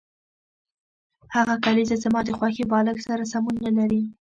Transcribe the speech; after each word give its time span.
هغه 1.35 1.55
کلیزه 1.65 1.95
زما 2.03 2.19
د 2.25 2.29
خوښې 2.37 2.63
بالښت 2.71 3.01
سره 3.09 3.23
سمون 3.31 3.55
نلري 3.65 4.01